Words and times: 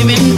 giving 0.00 0.29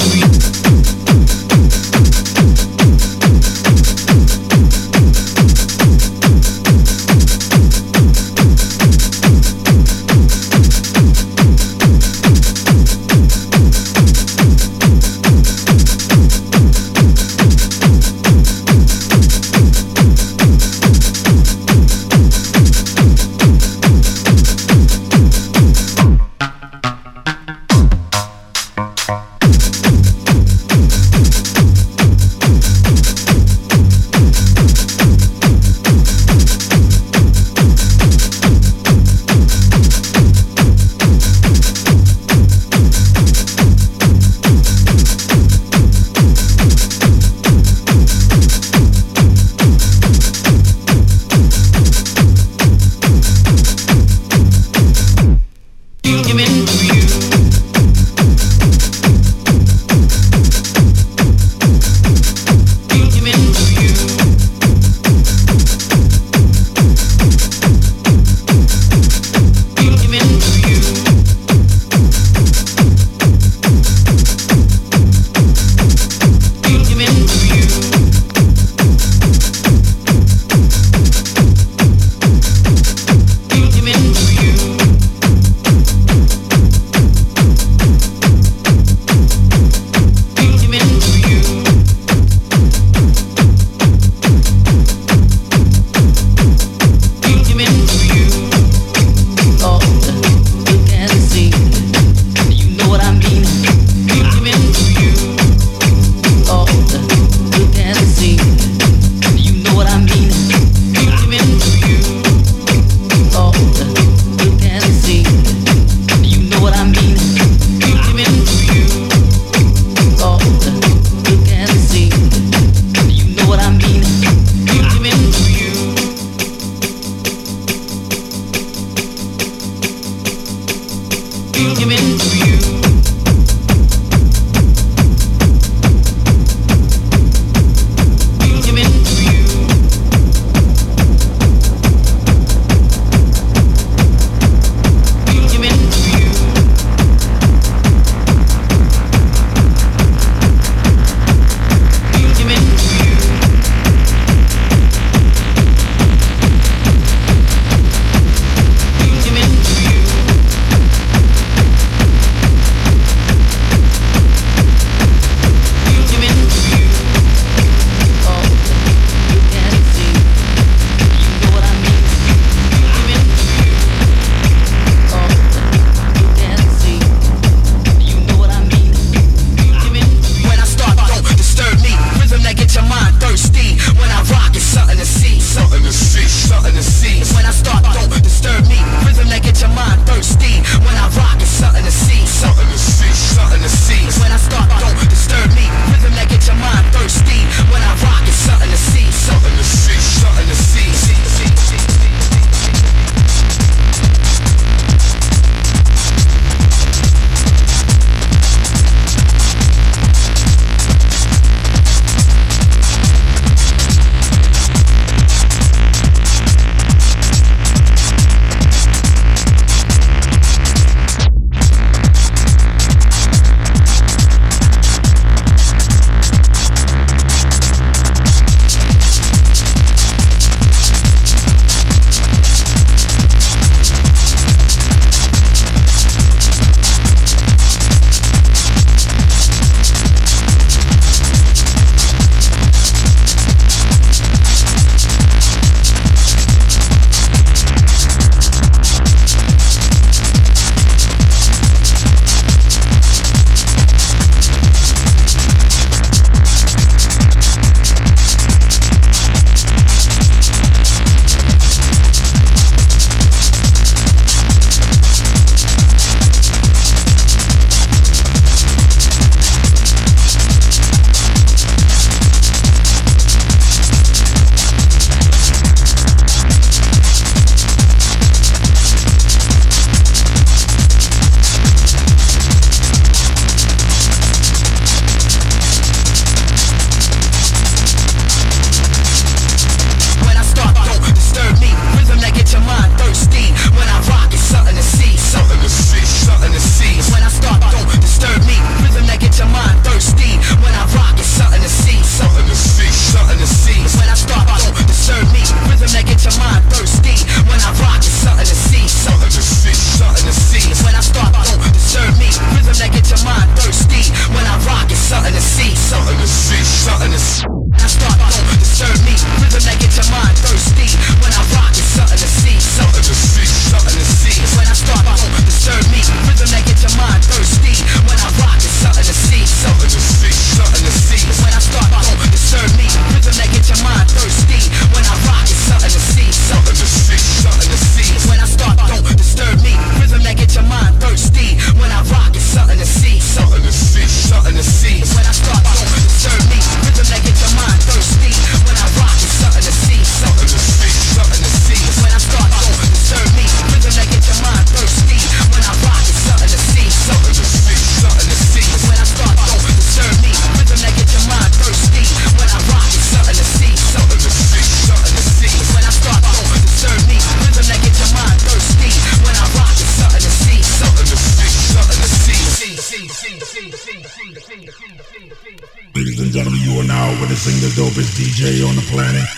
dopest 377.82 378.14
DJ 378.14 378.64
on 378.64 378.76
the 378.76 378.82
planet. 378.82 379.31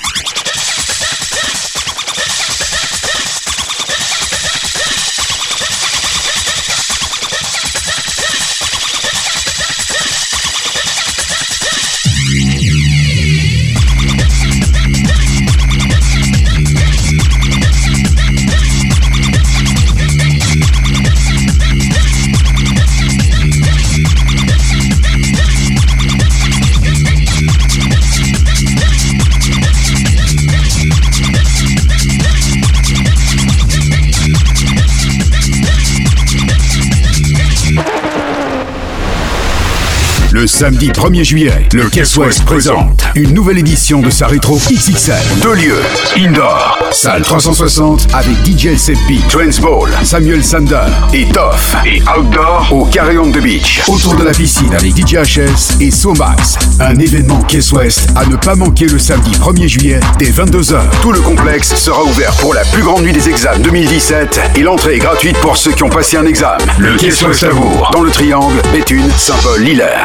Samedi 40.55 40.91
1er 40.91 41.25
juillet, 41.25 41.69
le 41.73 41.91
Caisse 41.91 42.17
West 42.17 42.45
présente 42.45 43.03
une 43.17 43.35
nouvelle 43.35 43.59
édition 43.59 44.01
de 44.01 44.09
sa 44.09 44.29
rétro 44.29 44.57
XXL. 44.57 45.17
Deux 45.43 45.55
lieux, 45.55 45.83
Indoor, 46.17 46.79
salle 46.93 47.23
360 47.23 48.07
avec 48.15 48.37
DJ 48.47 48.77
Seppi, 48.77 49.21
Ball, 49.61 49.91
Samuel 50.05 50.45
Sander 50.45 50.87
et 51.13 51.25
Toff. 51.27 51.75
Et 51.85 52.01
Outdoor 52.03 52.69
au 52.71 52.85
Carré 52.85 53.19
on 53.19 53.33
the 53.33 53.43
Beach, 53.43 53.83
autour 53.89 54.15
de 54.15 54.23
la 54.23 54.31
piscine 54.31 54.73
avec 54.73 54.97
DJ 54.97 55.17
HS 55.17 55.81
et 55.81 55.91
Somax. 55.91 56.57
Un 56.79 56.95
événement 57.01 57.43
Caisse 57.43 57.73
West 57.73 58.11
à 58.15 58.25
ne 58.25 58.37
pas 58.37 58.55
manquer 58.55 58.87
le 58.87 59.01
samedi 59.01 59.33
1er 59.33 59.67
juillet 59.67 60.01
dès 60.21 60.31
22h. 60.31 60.79
Tout 61.03 61.11
le 61.11 61.21
complexe 61.21 61.75
sera 61.75 62.05
ouvert 62.05 62.33
pour 62.37 62.55
la 62.55 62.65
plus 62.67 62.85
grande 62.85 63.03
nuit 63.03 63.13
des 63.13 63.29
examens 63.29 63.59
2017 63.59 64.41
et 64.55 64.63
l'entrée 64.63 64.95
est 64.95 65.01
gratuite 65.01 65.37
pour 65.39 65.57
ceux 65.57 65.73
qui 65.73 65.83
ont 65.83 65.91
passé 65.91 66.17
un 66.17 66.27
examen. 66.27 66.59
Le 66.79 66.95
Caisse 66.97 67.23
West 67.23 67.43
Amour, 67.43 67.91
dans 67.93 68.03
le 68.03 68.11
Triangle, 68.13 68.63
Béthune, 68.73 69.11
Saint-Paul, 69.19 69.61
Lillers. 69.61 70.05